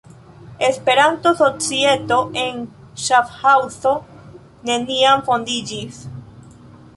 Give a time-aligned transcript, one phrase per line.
[0.67, 2.57] Esperanto-Societo en
[3.03, 3.93] Ŝafhaŭzo
[4.71, 6.01] neniam fondiĝis.